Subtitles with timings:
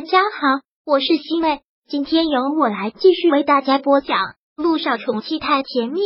[0.00, 4.16] 大家好，我是西妹，今天由我来继续为大家播讲
[4.56, 6.00] 《路上宠妻太甜蜜》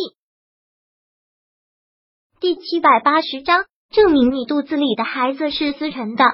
[2.41, 6.25] 第七百八十章，证明你肚子里的孩子是思辰的。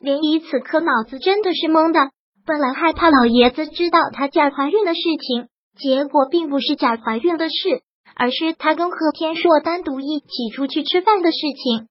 [0.00, 2.10] 莲姨此刻脑子真的是懵的，
[2.46, 7.82] 本来害怕老爷子知道她假怀孕的事情，结果并不是假怀孕的事，
[8.16, 11.86] 而是她跟贺天硕单独一起出去吃饭的事情。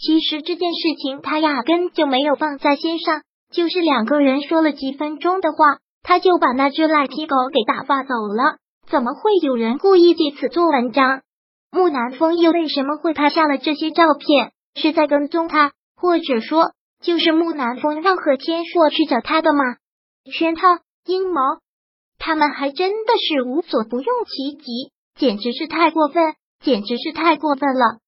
[0.00, 3.22] 其实这件事情他压根就没有放在心上，
[3.52, 8.58] 就是两个人说了几分钟的话，他就把那只赖皮狗给打发走了。
[8.88, 11.22] 怎么会有人故意借此做文章？
[11.70, 14.52] 木南风又为什么会拍下了这些照片？
[14.74, 19.60] 是在跟踪他，或者说就是木南风让何天硕去找他的吗？
[20.32, 20.62] 圈套、
[21.04, 21.40] 阴谋，
[22.18, 27.98] 他们还真的是无所不用其极，简直是太过分，简直是太过分了，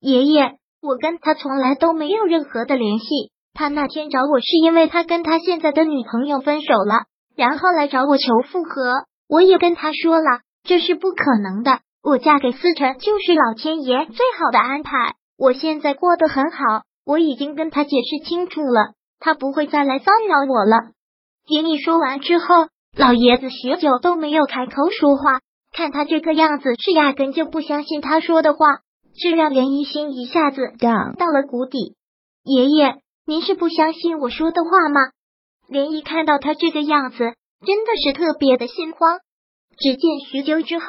[0.00, 0.58] 爷爷。
[0.80, 3.06] 我跟他从来都没有任何的联系。
[3.58, 9.02] 他那天找我是因为他跟他现在的女朋友分手了，然后来找我求复合。
[9.28, 11.80] 我也跟他说了，这是不可能的。
[12.00, 15.16] 我嫁给思辰就是老天爷最好的安排。
[15.36, 20.92] 我现在过得很好，我已经跟他解释清楚了，他不会再来骚扰我了。
[21.44, 25.40] 听你说完之后，老爷子许久都没有开口说话，
[25.72, 28.58] 看他这个样子，是压根就不相信他说的话。
[29.20, 31.96] 这让连一心一下子降到了谷底。
[32.44, 32.98] 爷爷，
[33.28, 35.00] 您是不相信我说的话吗？
[35.68, 39.18] 连一看到他这个样子，真的是特别的心慌。
[39.76, 40.86] 只见许久之后，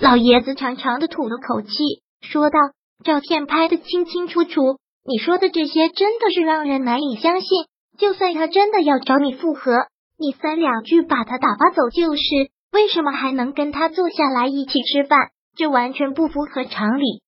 [0.00, 1.68] 老爷子长长的吐了口气，
[2.22, 2.58] 说道
[3.04, 7.48] ：“照片拍的清清楚楚，你说的这些真的是让人难以相信。
[7.98, 9.72] 就算他真的要找你复合，
[10.18, 12.22] 你三两句把他打发走就是，
[12.72, 15.28] 为什么还能跟他坐下来一起吃饭？
[15.54, 17.20] 这完全不符合常理。”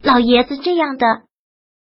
[0.00, 1.06] 老爷子这样的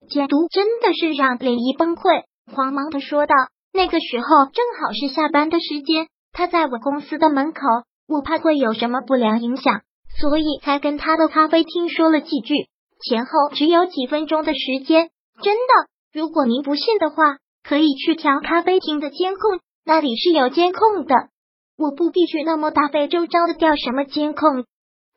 [0.09, 3.35] 解读真的是让莲姨崩溃，慌忙的说道
[3.73, 7.61] ：“那个时候正好是下班的时间，他在我公司的门口，
[8.09, 9.83] 我怕会有什么不良影响，
[10.21, 12.55] 所以才跟他的咖啡厅说了几句，
[13.03, 15.11] 前后只有几分钟的时间。
[15.43, 21.15] 真的，如果您不信的话，可以去调咖啡厅的监控，那里是有监控的。
[21.77, 24.65] 我不必去那么大费周章的调什么监控，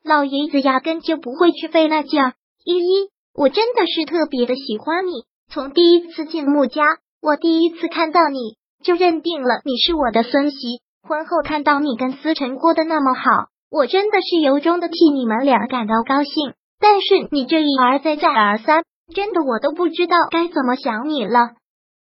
[0.03, 2.33] 老爷子压根就不会去费那劲儿。”
[2.63, 5.23] 依依，我真的是特别的喜欢你。
[5.49, 6.83] 从第一次进穆家，
[7.21, 10.81] 我第一次看到你就认定了你是我的孙媳。
[11.03, 16.53] 婚后看到你跟思辰过得那么好，我真的是由衷的替你们俩感到高兴。
[16.79, 18.83] 但是你这一而再再而三，
[19.13, 21.51] 真的我都不知道该怎么想你了。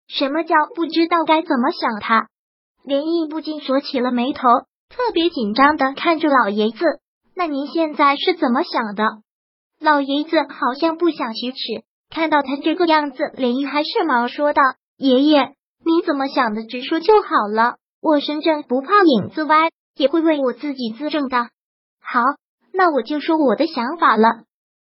[0.09, 2.29] 什么叫不知道该怎么想他？
[2.83, 4.49] 林毅不禁锁起了眉头，
[4.89, 6.85] 特别紧张的看着老爷子。
[7.35, 9.05] 那您现在是怎么想的？
[9.81, 11.59] 老爷子好像不想启齿，
[12.09, 14.63] 看到他这个样子，林毅还是忙说道
[15.01, 17.77] ：“爷爷，你怎么想的，直说就好了。
[18.03, 21.49] 我身正不怕影子歪，也会为我自己自证的。”
[22.05, 22.21] 好，
[22.75, 24.29] 那我就说我的想法了。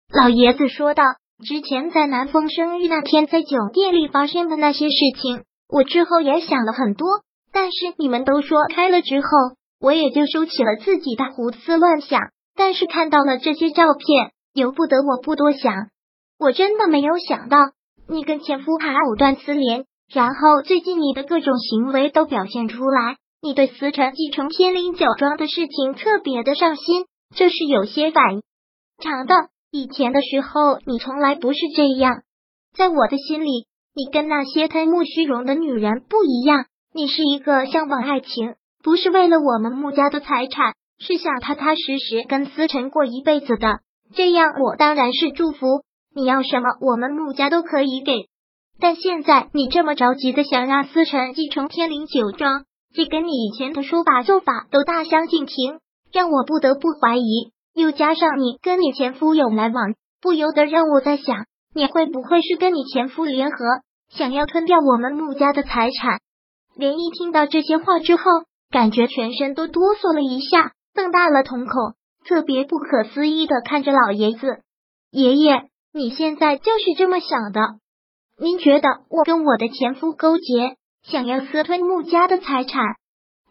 [0.08, 1.02] 老爷子说道
[1.44, 7.08] ：“之前在南风生日那天在酒店里发生的那些事情，我之后也想了很多，
[7.52, 9.26] 但是你们都说开了之后，
[9.80, 12.20] 我也就收起了自己的胡思乱想。
[12.54, 15.88] 但是看到了这些照片。”由不得我不多想，
[16.38, 17.58] 我真的没有想到
[18.06, 28.24] 你跟前夫还藕断丝连，然后最近你的各种行为都表现出来，你对思辰继承天灵酒庄的事情特别的上心，这是有些反
[29.02, 29.34] 常的。
[29.70, 32.22] 以前的时候你从来不是这样，
[32.76, 38.54] 在我的心里，你跟那些贪慕虚荣的女人不一样，你是一个向往爱情，
[38.84, 43.80] 不是为了我们穆家的财产，是想踏踏实实跟思辰过一辈子的。
[44.14, 45.66] 这样我当然是祝福
[46.14, 48.28] 你要什么，我们穆家都可以给。
[48.80, 52.64] 但现在你这么着急的想让思辰继承天灵酒庄，
[52.94, 55.78] 这跟你以前的说法做法都大相径庭，
[56.12, 57.52] 让我不得不怀疑。
[57.74, 63.56] 又加上你跟你前夫有来往，不由得让我在想，你会不会是跟你前夫联合，
[64.10, 66.20] 想要吞掉我们穆家的财产？
[66.76, 68.22] 连一听到这些话之后，
[68.70, 71.94] 感觉全身都哆嗦了一下，瞪大了瞳孔。
[72.26, 74.62] 特别不可思议的看着老爷子，
[75.10, 77.60] 爷爷，你现在就是这么想的？
[78.36, 82.82] 您觉得我跟我的前夫勾结，想要私吞穆家的财产？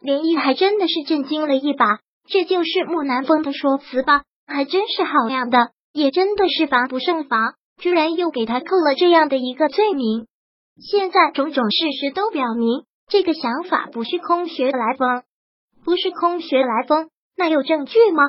[0.01, 4.23] 连毅还真的是震惊了一把，这就是穆南风的说辞吧？
[4.45, 10.27] 还真是好样的，也真的是防不胜防，居然又给他扣了这样的一个罪名。
[10.77, 15.23] 现在种种事实都表明，这个想法不是空穴来风，
[15.85, 18.23] 不是空穴来风，那有证据吗？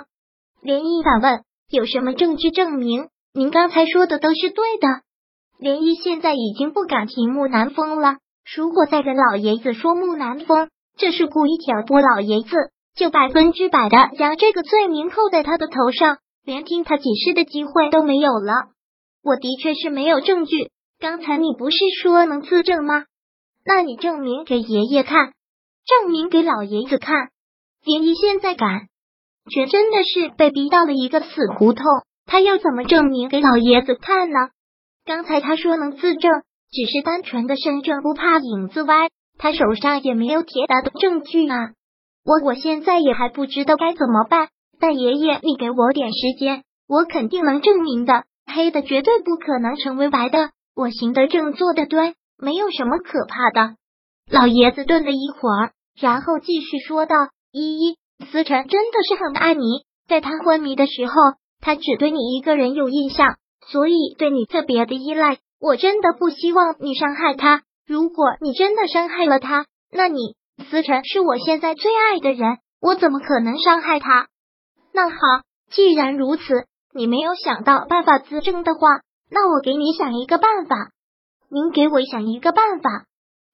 [0.62, 4.86] 连毅反问：“有什么证据证明您刚才说的都是对的？”
[5.64, 8.18] 林毅现在已经不敢提木南风了，
[8.54, 10.68] 如果再跟老爷子说木南风
[10.98, 12.50] 这是故意挑拨老爷子，
[12.94, 18.72] 就百分之百的将这个罪名扣在他的头上，连听他解释的机会都没有了。
[19.22, 20.68] 我的确是没有证据，
[21.00, 23.04] 刚才你不是说能自证吗？
[23.64, 25.32] 那你证明给爷爷看，
[25.86, 27.30] 证明给老爷子看。
[27.86, 28.88] 林一现在敢，
[29.50, 31.26] 却真的是被逼到了一个死
[31.56, 31.86] 胡同，
[32.26, 34.50] 他要怎么证明给老爷子看呢？
[35.04, 36.32] 刚才他说能自证，
[36.70, 41.72] 只是单纯的身正不怕影子歪，他手上也没有铁打的证据啊。
[42.24, 44.48] 我我现在也还不知道该怎么办，
[44.80, 48.24] 但爷爷，你给我点时间，我肯定能证明的。
[48.46, 52.14] 黑的绝对不可能成为白的，我行得正，坐得端。
[52.36, 53.76] 没有什么可怕的。
[54.30, 57.14] 老爷子顿了一会儿，然后继续说道
[57.52, 57.96] ：“依依，
[58.26, 59.62] 思辰真的是很爱你，
[60.08, 61.12] 在他昏迷的时候，
[61.60, 63.36] 他只对你一个人有印象，
[63.66, 65.38] 所以对你特别的依赖。
[65.60, 67.62] 我真的不希望你伤害他。
[67.86, 70.34] 如果你真的伤害了他，那你
[70.70, 74.28] 思辰是我现在最爱的人，我怎么可能伤害他？
[74.92, 75.16] 那好，
[75.70, 76.42] 既然如此，
[76.94, 78.80] 你没有想到办法自证的话，
[79.30, 80.90] 那我给你想一个办法。”
[81.50, 83.06] 您给我想一个办法。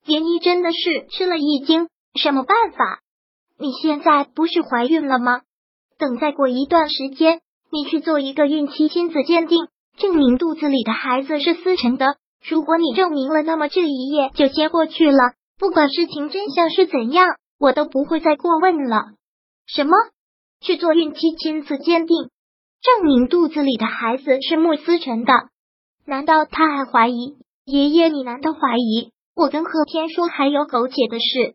[0.07, 3.01] 严一真的是吃了一惊，什么办法？
[3.59, 5.43] 你现在不是怀孕了吗？
[5.99, 7.41] 等再过一段时间，
[7.71, 9.69] 你去做一个孕期亲子鉴定，
[10.01, 12.17] 证明肚子里的孩子是思辰的。
[12.49, 15.19] 如果你证明了，那么这一夜就接过去了。
[15.59, 19.03] 不管事情真相是怎样，我都不会再过问了。
[19.67, 19.93] 什么？
[20.63, 22.17] 去做孕期亲子鉴定，
[22.83, 25.33] 证明肚子里的孩子是穆思辰的？
[26.07, 27.37] 难道他还怀疑？
[27.67, 31.55] 爷爷，你难道怀疑我跟贺天说还有苟且的事？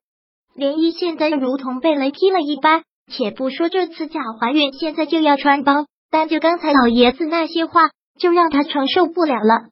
[0.56, 2.84] 涟漪现在如同被雷劈了一般。
[3.12, 7.90] 且不说这次假怀孕现在就要穿帮，单就刚才老爷子那些话，
[8.20, 9.70] 就让他承受不了了。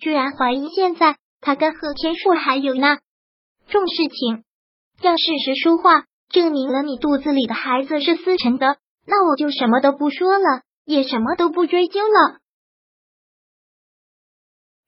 [0.00, 2.98] 居然怀疑现在他跟贺天硕还有那
[3.68, 4.44] 重事情，
[5.00, 12.38] 让事实说话，证明了你肚子里的孩子是思辰的，那我就什么都不说了，也什么都不追究了。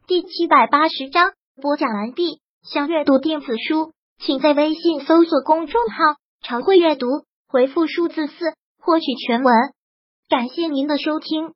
[0.07, 2.41] 第七百八十章播讲完毕。
[2.63, 6.15] 想阅读电子书，请在微信搜索公众号
[6.47, 7.09] “常会阅读”，
[7.49, 8.35] 回复数字四
[8.79, 9.53] 获取全文。
[10.29, 11.55] 感谢您的收听。